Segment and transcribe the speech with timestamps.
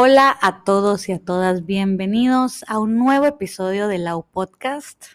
[0.00, 5.06] Hola a todos y a todas, bienvenidos a un nuevo episodio de Lau Podcast,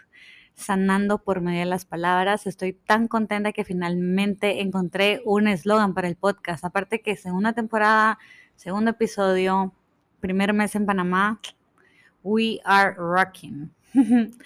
[0.56, 2.48] Sanando por medio de las palabras.
[2.48, 6.66] Estoy tan contenta que finalmente encontré un eslogan para el podcast.
[6.66, 8.20] Aparte que segunda temporada,
[8.58, 9.74] segundo episodio,
[10.20, 11.40] primer mes en Panamá,
[12.22, 13.74] we are rocking.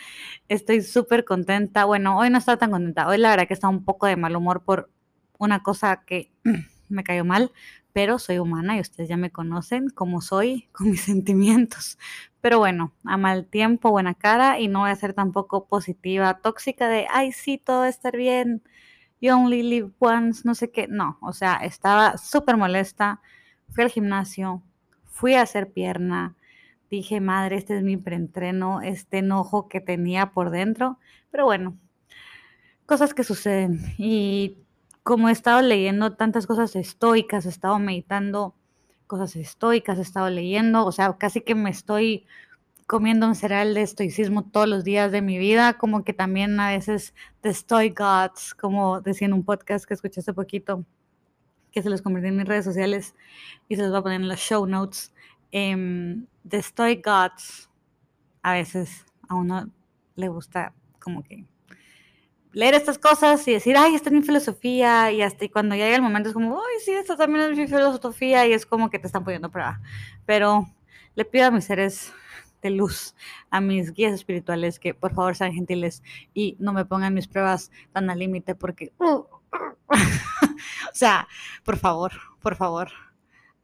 [0.48, 1.86] Estoy súper contenta.
[1.86, 3.08] Bueno, hoy no estaba tan contenta.
[3.08, 4.92] Hoy la verdad que está un poco de mal humor por
[5.40, 6.32] una cosa que
[6.90, 7.52] me cayó mal,
[7.94, 11.98] pero soy humana y ustedes ya me conocen como soy con mis sentimientos.
[12.42, 16.88] Pero bueno, a mal tiempo, buena cara y no voy a ser tampoco positiva, tóxica
[16.88, 18.64] de, ay, sí, todo va a estar bien,
[19.20, 20.88] you only live once, no sé qué.
[20.88, 23.22] No, o sea, estaba súper molesta,
[23.70, 24.64] fui al gimnasio,
[25.06, 26.36] fui a hacer pierna,
[26.90, 31.00] dije, madre, este es mi preentreno, este enojo que tenía por dentro,
[31.32, 31.78] pero bueno,
[32.86, 34.58] cosas que suceden y
[35.08, 38.56] como he estado leyendo tantas cosas estoicas, he estado meditando
[39.08, 42.26] cosas estoicas, he estado leyendo, o sea, casi que me estoy
[42.88, 46.72] comiendo un cereal de estoicismo todos los días de mi vida, como que también a
[46.72, 50.84] veces The Stoic Gods, como decía en un podcast que escuché hace poquito,
[51.72, 53.16] que se los convertí en mis redes sociales
[53.70, 55.14] y se los voy a poner en los show notes.
[55.54, 57.70] Eh, The Stoic Gods,
[58.42, 59.70] a veces a uno
[60.16, 61.46] le gusta como que
[62.54, 66.02] leer estas cosas y decir, ay, esta es mi filosofía, y hasta cuando llega el
[66.02, 69.08] momento es como, ay, sí, esta también es mi filosofía, y es como que te
[69.08, 69.82] están poniendo prueba.
[70.26, 70.66] Pero
[71.16, 72.14] le pido a mis seres
[72.62, 73.16] de luz,
[73.50, 76.04] a mis guías espirituales, que por favor sean gentiles
[76.34, 79.42] y no me pongan mis pruebas tan al límite, porque, o
[80.94, 81.28] sea,
[81.64, 82.90] por favor, por favor,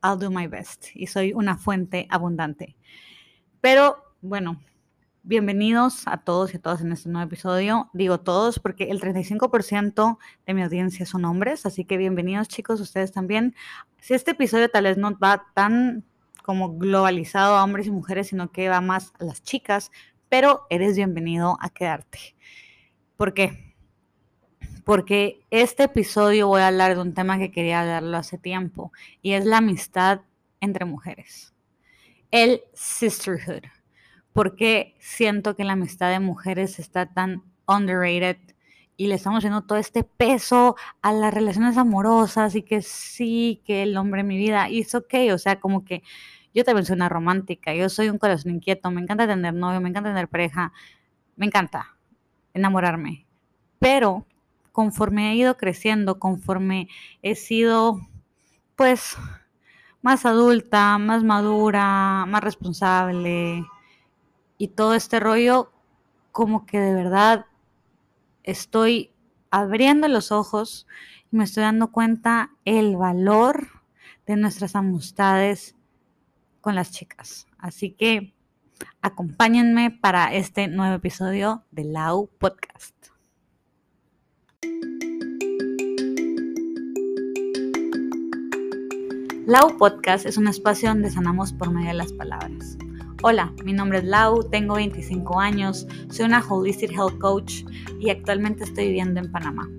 [0.03, 2.75] I'll do my best, y soy una fuente abundante.
[3.61, 4.61] Pero, bueno,
[5.25, 7.89] Bienvenidos a todos y a todas en este nuevo episodio.
[7.93, 13.13] Digo todos porque el 35% de mi audiencia son hombres, así que bienvenidos chicos, ustedes
[13.13, 13.55] también.
[14.01, 16.03] Si este episodio tal vez no va tan
[16.43, 19.93] como globalizado a hombres y mujeres, sino que va más a las chicas,
[20.27, 22.35] pero eres bienvenido a quedarte.
[23.15, 23.73] ¿Por qué?
[24.83, 28.91] Porque este episodio voy a hablar de un tema que quería hablarlo hace tiempo
[29.21, 30.19] y es la amistad
[30.59, 31.53] entre mujeres.
[32.29, 33.63] El sisterhood
[34.33, 38.37] porque siento que la amistad de mujeres está tan underrated
[38.97, 43.83] y le estamos haciendo todo este peso a las relaciones amorosas y que sí, que
[43.83, 46.03] el hombre en mi vida, es ok, o sea, como que
[46.53, 49.89] yo también soy una romántica, yo soy un corazón inquieto, me encanta tener novio, me
[49.89, 50.71] encanta tener pareja,
[51.35, 51.97] me encanta
[52.53, 53.25] enamorarme,
[53.79, 54.27] pero
[54.71, 56.87] conforme he ido creciendo, conforme
[57.21, 57.99] he sido,
[58.75, 59.17] pues,
[60.01, 63.65] más adulta, más madura, más responsable,
[64.57, 65.71] y todo este rollo,
[66.31, 67.45] como que de verdad
[68.43, 69.11] estoy
[69.51, 70.87] abriendo los ojos
[71.31, 73.67] y me estoy dando cuenta el valor
[74.25, 75.75] de nuestras amistades
[76.61, 77.47] con las chicas.
[77.57, 78.33] Así que
[79.01, 82.93] acompáñenme para este nuevo episodio de Lau Podcast.
[89.45, 92.77] Lau Podcast es un espacio donde sanamos por medio de las palabras.
[93.25, 97.63] Hola, mi nombre es Lau, tengo 25 años, soy una Holistic Health Coach
[97.97, 99.69] y actualmente estoy viviendo en Panamá.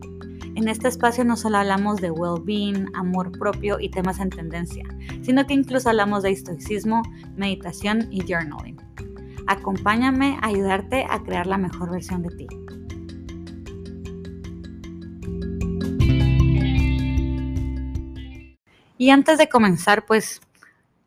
[0.54, 4.84] En este espacio no solo hablamos de well-being, amor propio y temas en tendencia,
[5.20, 7.02] sino que incluso hablamos de estoicismo,
[7.36, 8.80] meditación y journaling.
[9.46, 12.46] Acompáñame a ayudarte a crear la mejor versión de ti.
[18.96, 20.40] Y antes de comenzar, pues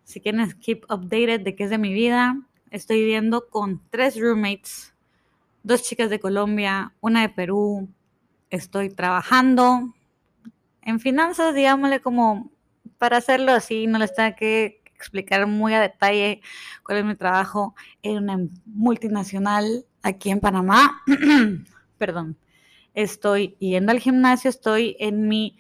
[0.08, 2.42] si quieren keep updated de qué es de mi vida,
[2.72, 4.94] estoy viviendo con tres roommates,
[5.64, 7.90] dos chicas de Colombia, una de Perú.
[8.50, 9.94] Estoy trabajando
[10.82, 12.50] en finanzas, digámosle como
[12.98, 16.40] para hacerlo así, no les tengo que explicar muy a detalle
[16.84, 21.04] cuál es mi trabajo en una multinacional aquí en Panamá.
[21.98, 22.38] Perdón.
[22.94, 25.60] Estoy yendo al gimnasio, estoy en mi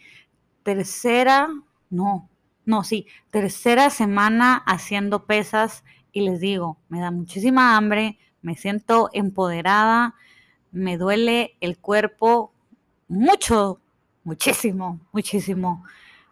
[0.64, 1.50] tercera,
[1.90, 2.30] no,
[2.68, 9.10] no, sí, tercera semana haciendo pesas y les digo, me da muchísima hambre, me siento
[9.14, 10.16] empoderada,
[10.74, 12.54] me duele el cuerpo
[13.08, 13.80] mucho,
[14.26, 15.86] muchísimo, muchísimo,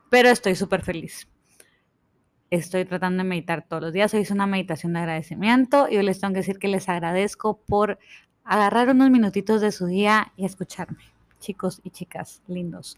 [0.09, 1.25] pero estoy súper feliz.
[2.49, 4.13] Estoy tratando de meditar todos los días.
[4.13, 7.61] Hoy hice una meditación de agradecimiento y hoy les tengo que decir que les agradezco
[7.65, 7.97] por
[8.43, 11.05] agarrar unos minutitos de su día y escucharme,
[11.39, 12.97] chicos y chicas lindos.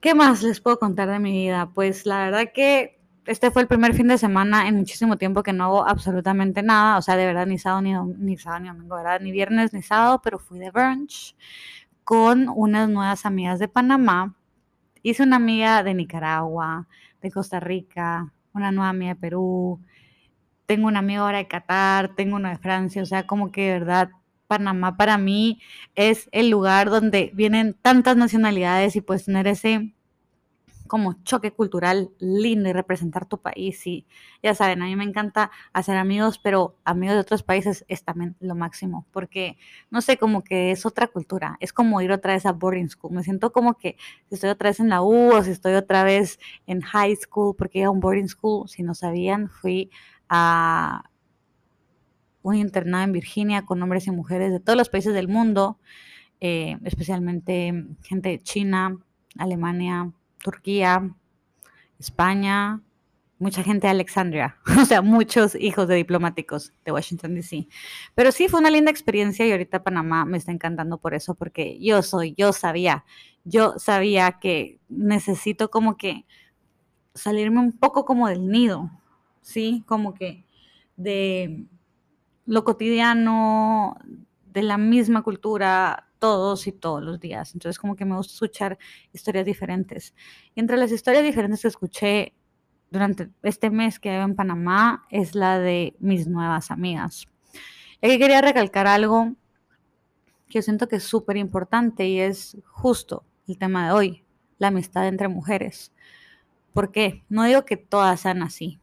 [0.00, 1.70] ¿Qué más les puedo contar de mi vida?
[1.74, 5.52] Pues la verdad que este fue el primer fin de semana en muchísimo tiempo que
[5.52, 9.20] no hago absolutamente nada, o sea, de verdad ni sábado ni, ni sábado domingo, ¿verdad?
[9.20, 11.34] Ni viernes ni sábado, pero fui de brunch
[12.04, 14.36] con unas nuevas amigas de Panamá.
[15.02, 16.86] Hice una amiga de Nicaragua,
[17.20, 19.80] de Costa Rica, una nueva amiga de Perú,
[20.66, 23.72] tengo una amiga ahora de Qatar, tengo una de Francia, o sea, como que de
[23.80, 24.10] verdad
[24.48, 25.60] Panamá para mí
[25.94, 29.94] es el lugar donde vienen tantas nacionalidades y puedes tener ese
[30.88, 33.86] como choque cultural lindo y representar tu país.
[33.86, 34.06] Y
[34.42, 38.34] ya saben, a mí me encanta hacer amigos, pero amigos de otros países es también
[38.40, 39.58] lo máximo, porque
[39.90, 43.12] no sé, como que es otra cultura, es como ir otra vez a boarding school.
[43.12, 43.96] Me siento como que
[44.28, 47.54] si estoy otra vez en la U o si estoy otra vez en high school,
[47.56, 49.90] porque iba a un boarding school, si no sabían, fui
[50.28, 51.04] a
[52.42, 55.78] un internado en Virginia con hombres y mujeres de todos los países del mundo,
[56.40, 58.98] eh, especialmente gente de China,
[59.36, 60.12] Alemania,
[60.42, 61.14] Turquía,
[61.98, 62.80] España,
[63.38, 67.68] mucha gente de Alexandria, o sea, muchos hijos de diplomáticos de Washington, D.C.
[68.14, 71.78] Pero sí fue una linda experiencia y ahorita Panamá me está encantando por eso, porque
[71.80, 73.04] yo soy, yo sabía,
[73.44, 76.26] yo sabía que necesito como que
[77.14, 78.90] salirme un poco como del nido,
[79.40, 79.82] ¿sí?
[79.86, 80.44] Como que
[80.96, 81.64] de
[82.48, 83.98] lo cotidiano,
[84.46, 87.54] de la misma cultura, todos y todos los días.
[87.54, 88.78] Entonces, como que me gusta escuchar
[89.12, 90.14] historias diferentes.
[90.54, 92.34] Y entre las historias diferentes que escuché
[92.90, 97.28] durante este mes que vivo en Panamá es la de mis nuevas amigas.
[98.00, 99.34] Y aquí quería recalcar algo
[100.48, 104.24] que yo siento que es súper importante y es justo el tema de hoy,
[104.56, 105.92] la amistad entre mujeres.
[106.72, 107.24] ¿Por qué?
[107.28, 108.80] No digo que todas sean así,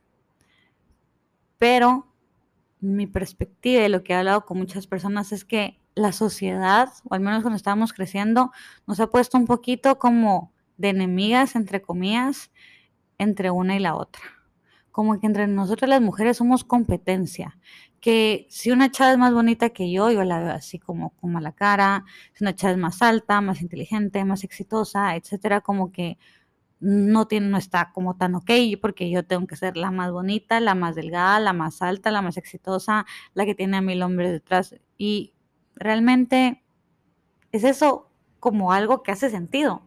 [1.57, 2.14] pero
[2.79, 7.15] mi perspectiva y lo que he hablado con muchas personas es que la sociedad, o
[7.15, 8.51] al menos cuando estábamos creciendo,
[8.85, 12.51] nos ha puesto un poquito como de enemigas, entre comillas,
[13.17, 14.21] entre una y la otra.
[14.91, 17.57] Como que entre nosotras las mujeres somos competencia.
[18.01, 21.39] Que si una chava es más bonita que yo, yo la veo así como, como
[21.39, 22.05] a la cara.
[22.33, 26.17] Si una chava es más alta, más inteligente, más exitosa, etcétera, como que
[26.79, 28.51] no, tiene, no está como tan ok,
[28.81, 32.21] porque yo tengo que ser la más bonita, la más delgada, la más alta, la
[32.21, 34.75] más exitosa, la que tiene a mil hombres detrás.
[34.97, 35.33] Y
[35.75, 36.63] realmente
[37.51, 39.81] es eso como algo que hace sentido.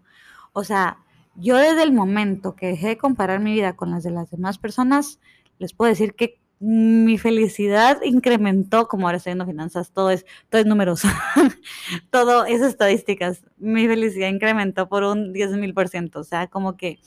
[0.53, 0.99] O sea,
[1.37, 4.59] yo desde el momento que dejé de comparar mi vida con las de las demás
[4.59, 5.21] personas,
[5.59, 10.61] les puedo decir que mi felicidad incrementó, como ahora estoy viendo finanzas, todo es, todo
[10.61, 10.67] es
[12.11, 13.45] todo es estadísticas.
[13.59, 16.99] Mi felicidad incrementó por un 10 mil por ciento, o sea, como que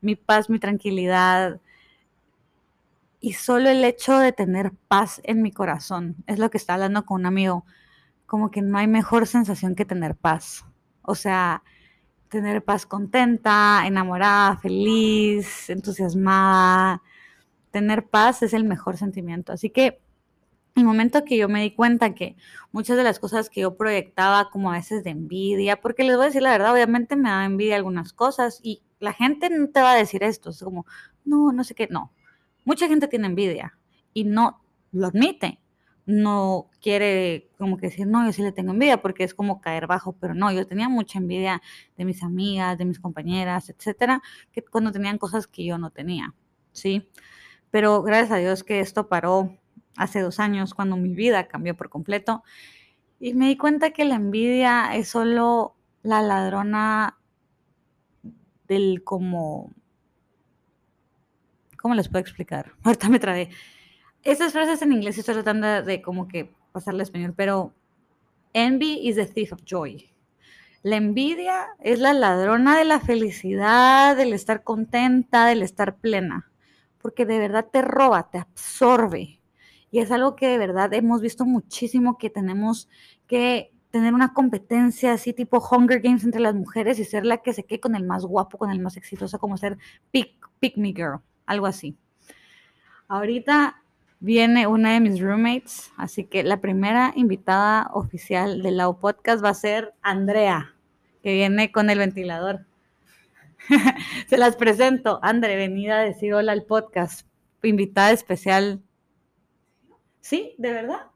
[0.00, 1.60] mi paz, mi tranquilidad
[3.20, 7.04] y solo el hecho de tener paz en mi corazón, es lo que está hablando
[7.04, 7.64] con un amigo,
[8.26, 10.64] como que no hay mejor sensación que tener paz.
[11.02, 11.62] O sea,
[12.28, 17.02] tener paz contenta, enamorada, feliz, entusiasmada
[17.70, 19.52] tener paz es el mejor sentimiento.
[19.52, 20.00] Así que
[20.78, 22.36] el momento que yo me di cuenta que
[22.72, 26.24] muchas de las cosas que yo proyectaba como a veces de envidia, porque les voy
[26.24, 29.80] a decir la verdad, obviamente me da envidia algunas cosas y la gente no te
[29.80, 30.86] va a decir esto, es como,
[31.24, 32.12] no, no sé qué, no.
[32.64, 33.78] Mucha gente tiene envidia
[34.12, 34.62] y no
[34.92, 35.60] lo admite.
[36.06, 39.86] No quiere como que decir, no, yo sí le tengo envidia porque es como caer
[39.86, 41.60] bajo, pero no, yo tenía mucha envidia
[41.98, 46.34] de mis amigas, de mis compañeras, etcétera, que cuando tenían cosas que yo no tenía,
[46.72, 47.06] ¿sí?
[47.70, 49.56] Pero gracias a Dios que esto paró
[49.96, 52.42] hace dos años cuando mi vida cambió por completo
[53.20, 57.18] y me di cuenta que la envidia es solo la ladrona
[58.68, 59.72] del como...
[61.76, 62.72] ¿Cómo les puedo explicar?
[62.82, 63.50] Ahorita me trae.
[64.22, 67.72] Esas frases en inglés estoy tratando de como que pasarle a español, pero
[68.52, 70.10] envy is the thief of joy.
[70.82, 76.47] La envidia es la ladrona de la felicidad, del estar contenta, del estar plena
[77.00, 79.40] porque de verdad te roba, te absorbe.
[79.90, 82.88] Y es algo que de verdad hemos visto muchísimo que tenemos
[83.26, 87.54] que tener una competencia así tipo Hunger Games entre las mujeres y ser la que
[87.54, 89.78] se quede con el más guapo, con el más exitoso, como ser
[90.10, 91.96] pick, pick me girl, algo así.
[93.08, 93.82] Ahorita
[94.20, 99.50] viene una de mis roommates, así que la primera invitada oficial del Lau Podcast va
[99.50, 100.74] a ser Andrea,
[101.22, 102.66] que viene con el ventilador.
[104.28, 105.18] Se las presento.
[105.22, 107.26] André, venida a decir hola al podcast.
[107.62, 108.82] Invitada especial.
[110.20, 110.54] ¿Sí?
[110.58, 111.06] ¿De verdad?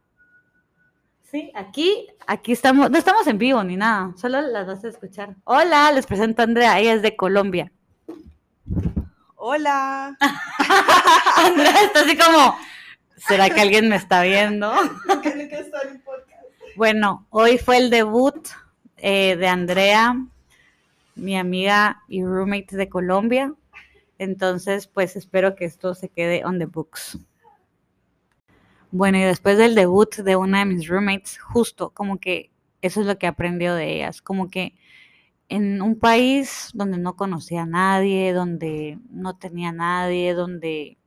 [1.33, 5.35] Sí, aquí, aquí estamos, no estamos en vivo ni nada, solo las vas a escuchar.
[5.45, 7.73] Hola, les presento a Andrea, ella es de Colombia.
[9.37, 10.15] Hola.
[11.39, 12.55] Andrea está así como,
[13.17, 14.75] ¿será que alguien me está viendo?
[16.77, 18.49] bueno, hoy fue el debut
[18.99, 20.15] eh, de Andrea
[21.15, 23.55] mi amiga y roommate de Colombia.
[24.19, 27.19] Entonces, pues espero que esto se quede on the books.
[28.91, 32.51] Bueno, y después del debut de una de mis roommates, justo como que
[32.83, 34.75] eso es lo que aprendió de ellas, como que
[35.49, 40.99] en un país donde no conocía a nadie, donde no tenía a nadie, donde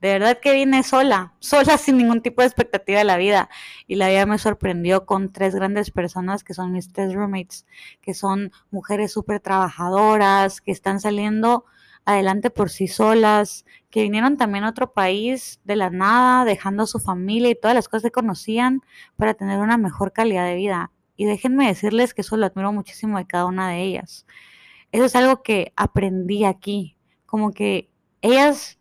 [0.00, 3.48] De verdad que vine sola, sola sin ningún tipo de expectativa de la vida.
[3.86, 7.66] Y la vida me sorprendió con tres grandes personas que son mis tres roommates,
[8.00, 11.64] que son mujeres súper trabajadoras, que están saliendo
[12.04, 16.86] adelante por sí solas, que vinieron también a otro país de la nada, dejando a
[16.86, 18.82] su familia y todas las cosas que conocían
[19.16, 20.90] para tener una mejor calidad de vida.
[21.16, 24.26] Y déjenme decirles que eso lo admiro muchísimo de cada una de ellas.
[24.92, 26.96] Eso es algo que aprendí aquí,
[27.26, 28.78] como que ellas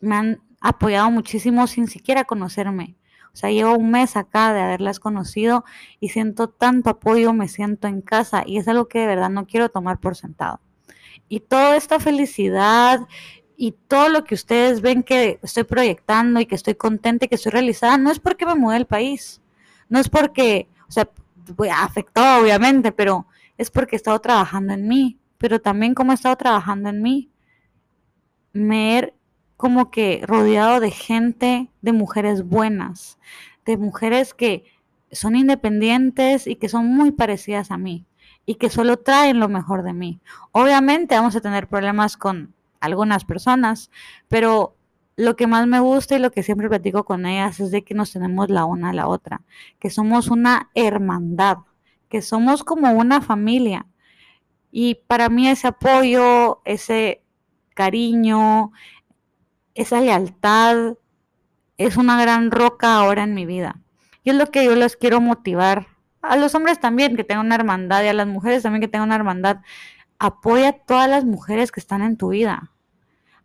[0.00, 2.96] me han apoyado muchísimo sin siquiera conocerme.
[3.32, 5.64] O sea, llevo un mes acá de haberlas conocido
[6.00, 9.46] y siento tanto apoyo, me siento en casa y es algo que de verdad no
[9.46, 10.60] quiero tomar por sentado.
[11.28, 13.06] Y toda esta felicidad
[13.56, 17.34] y todo lo que ustedes ven que estoy proyectando y que estoy contenta y que
[17.34, 19.40] estoy realizada, no es porque me mudé del país,
[19.88, 21.08] no es porque, o sea,
[21.72, 23.26] afectó obviamente, pero
[23.56, 27.30] es porque he estado trabajando en mí, pero también como he estado trabajando en mí,
[28.52, 29.14] me he
[29.58, 33.18] como que rodeado de gente, de mujeres buenas,
[33.66, 34.64] de mujeres que
[35.10, 38.06] son independientes y que son muy parecidas a mí
[38.46, 40.20] y que solo traen lo mejor de mí.
[40.52, 43.90] Obviamente vamos a tener problemas con algunas personas,
[44.28, 44.76] pero
[45.16, 47.94] lo que más me gusta y lo que siempre platico con ellas es de que
[47.94, 49.42] nos tenemos la una a la otra,
[49.80, 51.58] que somos una hermandad,
[52.08, 53.86] que somos como una familia.
[54.70, 57.22] Y para mí ese apoyo, ese
[57.74, 58.72] cariño,
[59.78, 60.94] esa lealtad
[61.76, 63.80] es una gran roca ahora en mi vida.
[64.24, 65.86] Y es lo que yo les quiero motivar.
[66.20, 69.08] A los hombres también, que tengan una hermandad, y a las mujeres también que tengan
[69.08, 69.58] una hermandad.
[70.18, 72.72] Apoya a todas las mujeres que están en tu vida.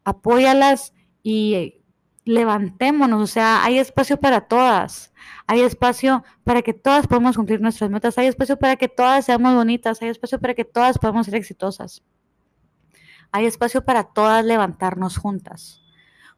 [0.05, 1.83] Apóyalas y
[2.25, 3.21] levantémonos.
[3.21, 5.13] O sea, hay espacio para todas.
[5.45, 8.17] Hay espacio para que todas podamos cumplir nuestras metas.
[8.17, 10.01] Hay espacio para que todas seamos bonitas.
[10.01, 12.01] Hay espacio para que todas podamos ser exitosas.
[13.31, 15.82] Hay espacio para todas levantarnos juntas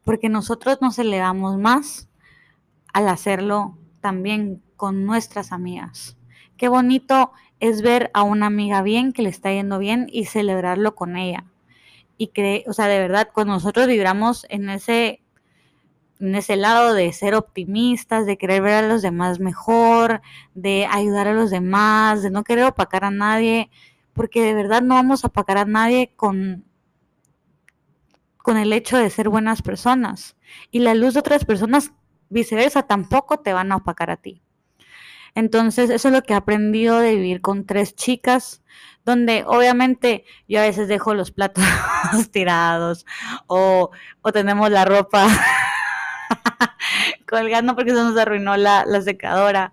[0.06, 2.08] porque nosotros nos elevamos más
[2.92, 6.16] al hacerlo también con nuestras amigas.
[6.56, 10.94] Qué bonito es ver a una amiga bien, que le está yendo bien y celebrarlo
[10.94, 11.44] con ella.
[12.18, 15.24] Y cree, o sea, de verdad, cuando nosotros vibramos en ese
[16.20, 20.22] en ese lado de ser optimistas, de querer ver a los demás mejor,
[20.54, 23.70] de ayudar a los demás, de no querer opacar a nadie,
[24.12, 26.64] porque de verdad no vamos a opacar a nadie con
[28.46, 30.36] con el hecho de ser buenas personas.
[30.70, 31.90] Y la luz de otras personas,
[32.28, 34.40] viceversa, tampoco te van a opacar a ti.
[35.34, 38.62] Entonces, eso es lo que he aprendido de vivir con tres chicas,
[39.04, 41.64] donde obviamente yo a veces dejo los platos
[42.30, 43.04] tirados
[43.48, 43.90] o,
[44.32, 45.26] tenemos la ropa
[47.28, 49.72] colgando porque se nos arruinó la, la secadora,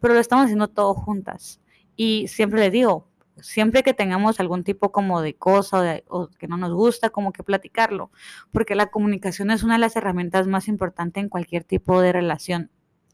[0.00, 1.60] pero lo estamos haciendo todo juntas.
[1.94, 3.06] Y siempre le digo,
[3.40, 7.42] siempre que tengamos algún tipo como de cosa o, que no nos gusta, como que
[7.42, 8.10] platicarlo,
[8.52, 12.70] porque la comunicación es una de las herramientas más importantes en cualquier tipo de relación,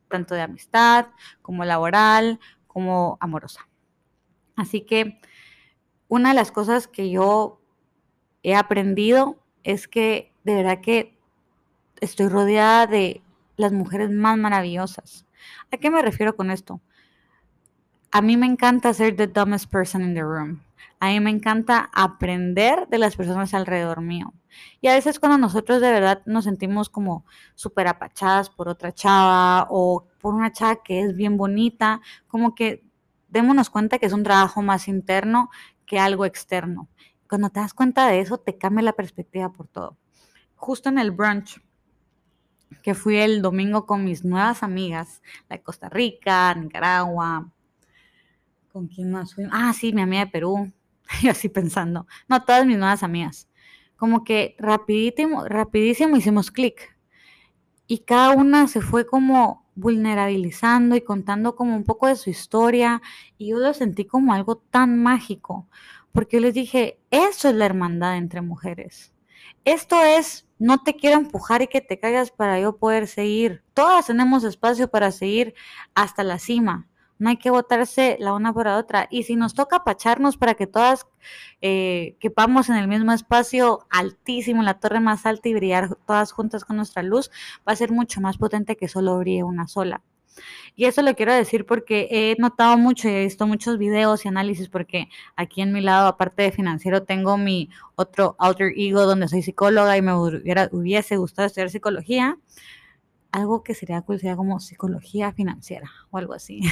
[0.09, 1.07] tanto de amistad
[1.43, 3.69] como laboral, como amorosa.
[4.57, 5.21] Así que
[6.09, 7.61] una de las cosas que yo
[8.43, 11.19] he aprendido es que de verdad que
[12.01, 13.23] estoy rodeada de
[13.57, 15.27] las mujeres más maravillosas.
[15.71, 16.81] ¿A qué me refiero con esto?
[18.13, 20.61] A mí me encanta ser the dumbest person in the room.
[20.99, 24.35] A mí me encanta aprender de las personas alrededor mío.
[24.81, 27.25] Y a veces cuando nosotros de verdad nos sentimos como
[27.55, 32.85] súper apachadas por otra chava o por una chava que es bien bonita, como que
[33.29, 35.51] démonos cuenta que es un trabajo más interno
[35.87, 36.89] que algo externo.
[37.29, 39.97] Cuando te das cuenta de eso, te cambia la perspectiva por todo.
[40.57, 41.63] Justo en el brunch
[42.83, 47.51] que fui el domingo con mis nuevas amigas, de Costa Rica, Nicaragua,
[48.73, 49.47] ¿Con quién más fui?
[49.51, 50.73] Ah, sí, mi amiga de Perú.
[51.23, 52.07] Yo así pensando.
[52.29, 53.49] No, todas mis nuevas amigas.
[53.97, 56.97] Como que rapidísimo, rapidísimo hicimos clic.
[57.89, 63.03] Y cada una se fue como vulnerabilizando y contando como un poco de su historia.
[63.39, 65.69] Y yo lo sentí como algo tan mágico.
[66.13, 69.13] Porque yo les dije, eso es la hermandad entre mujeres.
[69.65, 73.65] Esto es, no te quiero empujar y que te caigas para yo poder seguir.
[73.75, 75.55] Todas tenemos espacio para seguir
[75.95, 76.90] hasta la cima
[77.21, 79.07] no hay que votarse la una por la otra.
[79.11, 81.07] Y si nos toca apacharnos para que todas
[81.61, 86.33] eh, quepamos en el mismo espacio altísimo, en la torre más alta y brillar todas
[86.33, 87.31] juntas con nuestra luz,
[87.69, 90.03] va a ser mucho más potente que solo brille una sola.
[90.75, 94.29] Y eso lo quiero decir porque he notado mucho y he visto muchos videos y
[94.29, 99.29] análisis porque aquí en mi lado, aparte de financiero, tengo mi otro alter ego donde
[99.29, 102.39] soy psicóloga y me hubiese gustado estudiar psicología
[103.33, 106.61] algo que sería cool, sería como psicología financiera o algo así.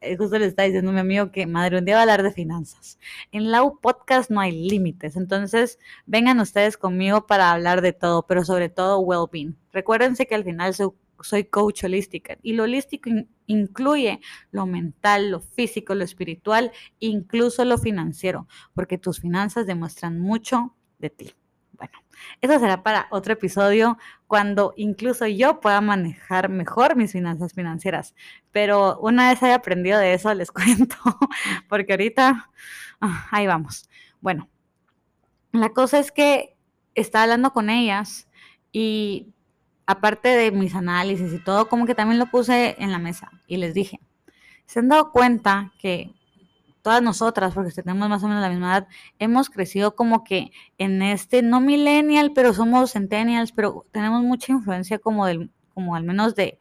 [0.00, 2.30] Eh, justo le está diciendo mi amigo que madre, un día va a hablar de
[2.30, 2.98] finanzas.
[3.32, 8.44] En Lau Podcast no hay límites, entonces vengan ustedes conmigo para hablar de todo, pero
[8.44, 9.56] sobre todo well-being.
[9.72, 13.08] Recuérdense que al final soy, coach holística y lo holístico
[13.46, 14.20] incluye
[14.50, 21.10] lo mental, lo físico, lo espiritual, incluso lo financiero, porque tus finanzas demuestran mucho de
[21.10, 21.34] ti.
[21.84, 21.98] Bueno,
[22.40, 28.14] eso será para otro episodio cuando incluso yo pueda manejar mejor mis finanzas financieras.
[28.52, 30.96] Pero una vez haya aprendido de eso, les cuento,
[31.68, 32.50] porque ahorita
[33.02, 33.90] ah, ahí vamos.
[34.22, 34.48] Bueno,
[35.52, 36.56] la cosa es que
[36.94, 38.28] estaba hablando con ellas
[38.72, 39.34] y
[39.86, 43.58] aparte de mis análisis y todo, como que también lo puse en la mesa y
[43.58, 44.00] les dije,
[44.64, 46.14] ¿se han dado cuenta que
[46.84, 48.88] todas nosotras, porque tenemos más o menos la misma edad,
[49.18, 54.98] hemos crecido como que en este, no millennial, pero somos centennials, pero tenemos mucha influencia
[54.98, 56.58] como del, como al menos de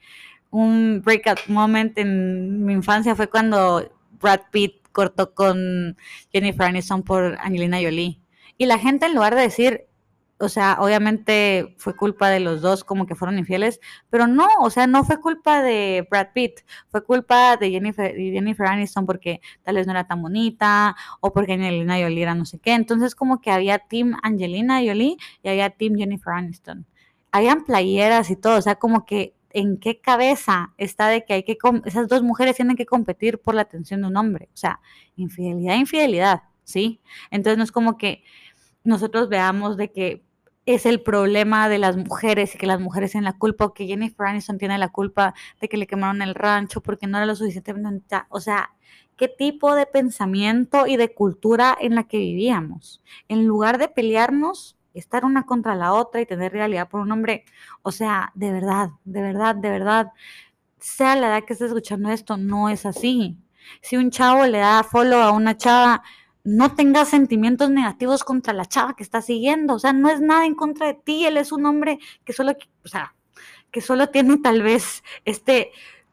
[0.50, 5.98] un breakout moment en mi infancia fue cuando Brad Pitt cortó con
[6.32, 8.22] Jennifer Aniston por Angelina Jolie.
[8.58, 9.88] Y la gente en lugar de decir,
[10.44, 14.70] o sea, obviamente fue culpa de los dos como que fueron infieles, pero no, o
[14.70, 19.76] sea, no fue culpa de Brad Pitt, fue culpa de Jennifer, Jennifer Aniston porque tal
[19.76, 22.74] vez no era tan bonita o porque Angelina Jolie era no sé qué.
[22.74, 26.86] Entonces como que había Team Angelina Jolie y había Team Jennifer Aniston.
[27.32, 31.44] Habían playeras y todo, o sea, como que en qué cabeza está de que hay
[31.44, 34.50] que, esas dos mujeres tienen que competir por la atención de un hombre.
[34.54, 34.82] O sea,
[35.16, 37.02] infidelidad, infidelidad, ¿sí?
[37.32, 38.24] Entonces no es como que
[38.84, 40.24] nosotros veamos de que
[40.66, 43.86] es el problema de las mujeres y que las mujeres tienen la culpa o que
[43.86, 47.36] Jennifer Aniston tiene la culpa de que le quemaron el rancho porque no era lo
[47.36, 48.72] suficientemente, o sea,
[49.18, 53.02] qué tipo de pensamiento y de cultura en la que vivíamos.
[53.28, 57.46] En lugar de pelearnos, estar una contra la otra y tener realidad por un hombre,
[57.82, 60.12] o sea, de verdad, de verdad, de verdad,
[60.80, 63.38] sea la edad que esté escuchando esto, no es así.
[63.82, 66.04] Si un chavo le da follow a una chava,
[66.44, 69.76] no tengas sentimientos negativos contra la chava que está siguiendo.
[69.76, 71.26] O sea, no es nada en contra de ti.
[71.26, 73.16] Él es un hombre que solo, o sea,
[73.72, 75.72] que solo tiene tal vez este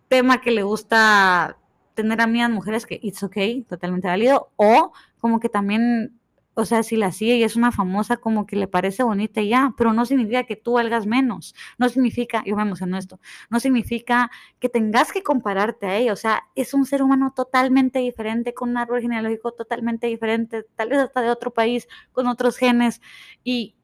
[0.09, 1.59] tema que le gusta
[1.95, 4.51] tener a amigas mujeres que it's okay, totalmente válido.
[4.57, 6.19] O como que también
[6.61, 9.49] o sea, si la sigue y es una famosa, como que le parece bonita y
[9.49, 13.18] ya, pero no significa que tú valgas menos, no significa, yo me emociono esto,
[13.49, 17.99] no significa que tengas que compararte a ella, o sea, es un ser humano totalmente
[18.01, 22.57] diferente, con un árbol genealógico totalmente diferente, tal vez hasta de otro país, con otros
[22.57, 23.01] genes,
[23.42, 23.75] y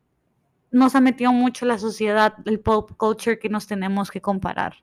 [0.71, 4.77] nos ha metido mucho la sociedad, el pop culture que nos tenemos que comparar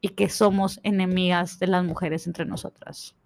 [0.00, 3.16] y que somos enemigas de las mujeres entre nosotras.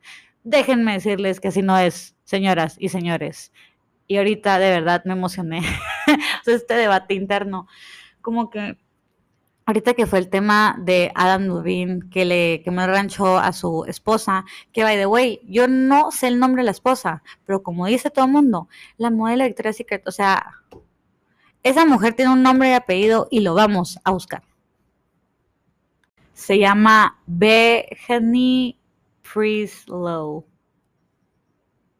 [0.44, 3.52] Déjenme decirles que así no es, señoras y señores
[4.06, 5.62] y ahorita de verdad me emocioné.
[6.46, 7.66] este debate interno,
[8.20, 8.78] como que
[9.66, 13.84] ahorita que fue el tema de Adam Levine, que le quemó el rancho a su
[13.86, 17.86] esposa, que by the way, yo no sé el nombre de la esposa, pero como
[17.86, 20.52] dice todo el mundo, la modelo de Victoria's Secret, o sea,
[21.64, 24.42] esa mujer tiene un nombre y apellido y lo vamos a buscar.
[26.32, 28.78] Se llama Bethany
[29.22, 30.46] Priestlow.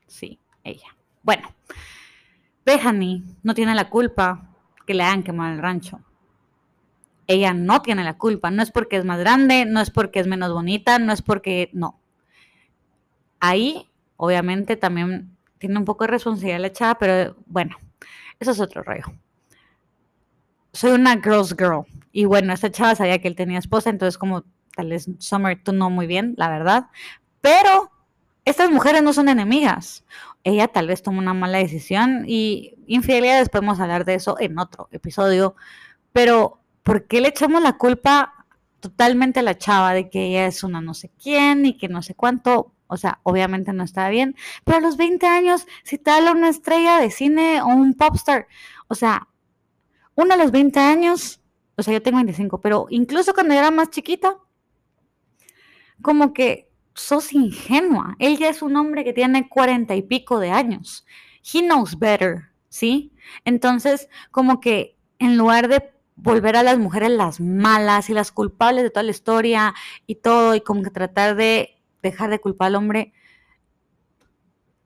[0.06, 0.95] Sí, ella.
[1.26, 1.52] Bueno,
[2.64, 4.48] Bethany no tiene la culpa
[4.86, 5.98] que le hayan quemado el rancho.
[7.26, 8.52] Ella no tiene la culpa.
[8.52, 11.68] No es porque es más grande, no es porque es menos bonita, no es porque
[11.72, 11.98] no.
[13.40, 17.76] Ahí, obviamente, también tiene un poco de responsabilidad la chava, pero bueno,
[18.38, 19.06] eso es otro rollo.
[20.72, 21.86] Soy una girl's girl.
[22.12, 24.44] Y bueno, esta chava sabía que él tenía esposa, entonces como
[24.76, 26.86] tal vez Summer tú no muy bien, la verdad.
[27.40, 27.90] Pero
[28.44, 30.04] estas mujeres no son enemigas
[30.46, 34.88] ella tal vez tomó una mala decisión y infidelidades podemos hablar de eso en otro
[34.92, 35.56] episodio,
[36.12, 38.46] pero ¿por qué le echamos la culpa
[38.78, 42.00] totalmente a la chava de que ella es una no sé quién y que no
[42.00, 42.72] sé cuánto?
[42.86, 46.48] O sea, obviamente no está bien, pero a los 20 años, si te habla una
[46.48, 48.46] estrella de cine o un popstar,
[48.86, 49.26] o sea,
[50.14, 51.40] una a los 20 años,
[51.76, 54.38] o sea, yo tengo 25, pero incluso cuando era más chiquita,
[56.00, 56.65] como que
[56.96, 58.16] sos ingenua.
[58.18, 61.06] Él ya es un hombre que tiene cuarenta y pico de años.
[61.42, 63.12] He knows better, ¿sí?
[63.44, 68.82] Entonces, como que en lugar de volver a las mujeres las malas y las culpables
[68.82, 69.74] de toda la historia
[70.06, 73.12] y todo, y como que tratar de dejar de culpar al hombre,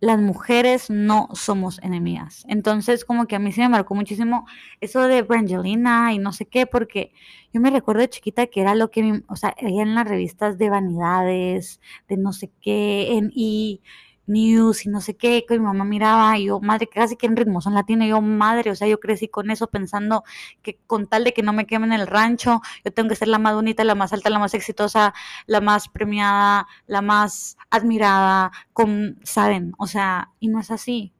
[0.00, 2.44] las mujeres no somos enemigas.
[2.48, 4.46] Entonces, como que a mí sí me marcó muchísimo
[4.80, 7.12] eso de Brangelina y no sé qué, porque
[7.52, 10.56] yo me recuerdo de chiquita que era lo que, o sea, veía en las revistas
[10.58, 13.82] de vanidades, de no sé qué, en, y
[14.30, 17.36] news y no sé qué, que mi mamá miraba y yo, madre, casi que en
[17.36, 20.24] ritmo son latino, yo, madre, o sea, yo crecí con eso pensando
[20.62, 23.38] que con tal de que no me quemen el rancho, yo tengo que ser la
[23.38, 25.12] más bonita, la más alta, la más exitosa,
[25.46, 29.74] la más premiada, la más admirada, con, ¿saben?
[29.78, 31.12] O sea, y no es así.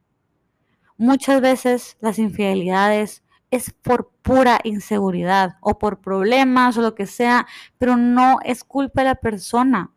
[0.97, 7.47] Muchas veces las infidelidades es por pura inseguridad o por problemas o lo que sea,
[7.77, 9.91] pero no es culpa de la persona,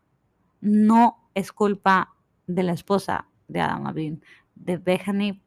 [0.60, 2.13] no es culpa
[2.46, 4.20] de la esposa de Adam Levine,
[4.54, 5.40] de Bethany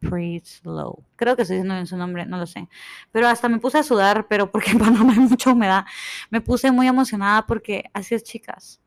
[0.63, 1.03] Low.
[1.15, 2.67] Creo que estoy diciendo bien su nombre, no lo sé.
[3.11, 5.85] Pero hasta me puse a sudar, pero porque en Panamá hay mucha humedad.
[6.29, 8.81] Me puse muy emocionada porque así es, chicas.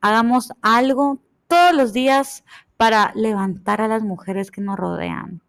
[0.00, 2.44] Hagamos algo todos los días
[2.76, 5.42] para levantar a las mujeres que nos rodean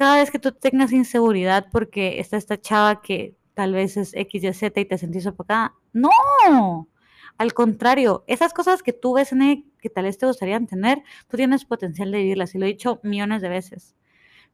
[0.00, 4.42] cada vez que tú tengas inseguridad porque está esta chava que tal vez es X,
[4.62, 6.88] Y, te sentís sofocada, no,
[7.38, 11.36] al contrario, esas cosas que tú ves en que tal vez te gustarían tener, tú
[11.36, 13.96] tienes potencial de vivirlas y lo he dicho millones de veces.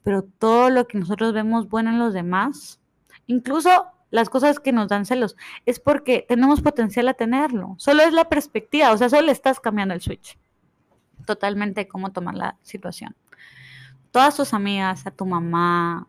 [0.02, 2.80] Pero todo lo que nosotros vemos bueno en los demás,
[3.26, 7.74] incluso las cosas que nos dan celos, es porque tenemos potencial a tenerlo.
[7.78, 10.38] Solo es la perspectiva, o sea, solo estás cambiando el switch.
[11.26, 13.16] Totalmente cómo tomar la situación
[14.16, 16.08] todas tus amigas, a tu mamá,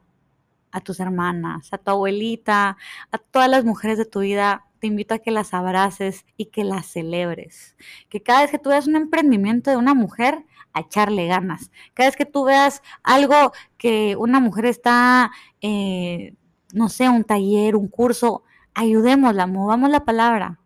[0.71, 2.77] a tus hermanas, a tu abuelita,
[3.11, 6.63] a todas las mujeres de tu vida, te invito a que las abraces y que
[6.63, 7.75] las celebres.
[8.09, 11.71] Que cada vez que tú veas un emprendimiento de una mujer, a echarle ganas.
[11.95, 16.35] Cada vez que tú veas algo que una mujer está, eh,
[16.73, 18.43] no sé, un taller, un curso,
[18.75, 20.59] ayudémosla, movamos la palabra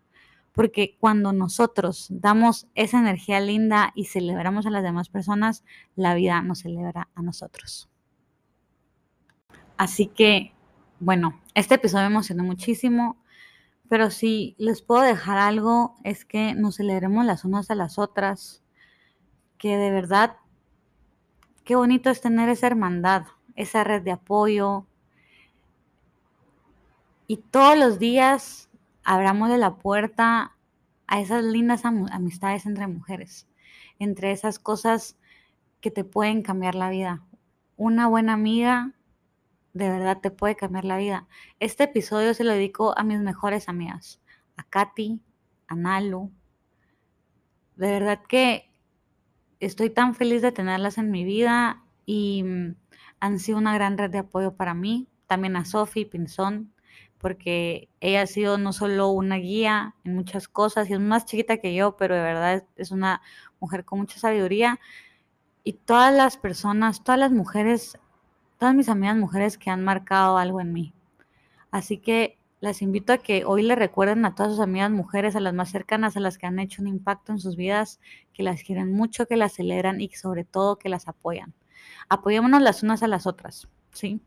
[0.54, 5.64] porque cuando nosotros damos esa energía linda y celebramos a las demás personas,
[5.96, 7.90] la vida nos celebra a nosotros.
[9.78, 10.54] Así que,
[11.00, 13.18] bueno, este episodio me emocionó muchísimo,
[13.92, 18.64] pero si les puedo dejar algo es que nos celebremos las unas a las otras,
[19.58, 20.38] que de verdad,
[21.66, 23.26] qué bonito es tener esa hermandad,
[23.58, 24.86] esa red de apoyo.
[27.28, 28.70] Y todos los días
[29.04, 30.56] abramos de la puerta
[31.06, 33.50] a esas lindas amistades entre mujeres,
[34.00, 35.18] entre esas cosas
[35.82, 37.26] que te pueden cambiar la vida.
[37.76, 38.94] Una buena amiga
[39.74, 41.28] de verdad te puede cambiar la vida.
[41.60, 44.22] Este episodio se lo dedico a mis mejores amigas,
[44.58, 45.22] a Katy,
[45.68, 46.32] a Nalu.
[47.76, 48.72] De verdad que
[49.60, 52.76] estoy tan feliz de tenerlas en mi vida y mm,
[53.20, 55.08] han sido una gran red de apoyo para mí.
[55.28, 56.74] También a Sophie Pinzón,
[57.18, 61.58] porque ella ha sido no solo una guía en muchas cosas y es más chiquita
[61.58, 63.22] que yo, pero de verdad es una
[63.62, 64.80] mujer con mucha sabiduría.
[65.64, 67.98] Y todas las personas, todas las mujeres,
[68.62, 70.94] todas mis amigas mujeres que han marcado algo en mí.
[71.72, 75.40] Así que las invito a que hoy le recuerden a todas sus amigas mujeres, a
[75.40, 78.00] las más cercanas, a las que han hecho un impacto en sus vidas,
[78.36, 81.56] que las quieren mucho, que las celebran y sobre todo que las apoyan.
[82.08, 84.22] Apoyémonos las unas a las otras, ¿sí?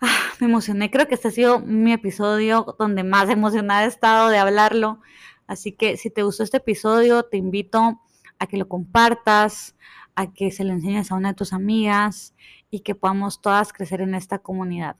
[0.00, 4.30] Ah, me emocioné, creo que este ha sido mi episodio donde más emocionada he estado
[4.30, 4.98] de hablarlo.
[5.46, 8.00] Así que si te gustó este episodio, te invito
[8.40, 9.76] a que lo compartas,
[10.16, 12.34] a que se lo enseñes a una de tus amigas
[12.76, 14.96] y que podamos todas crecer en esta comunidad.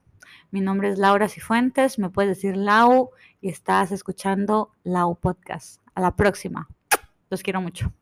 [0.50, 3.10] Mi nombre es Laura Cifuentes, me puedes decir Lau
[3.42, 5.82] y estás escuchando Lau Podcast.
[5.94, 6.68] A la próxima.
[7.28, 7.92] Los quiero mucho.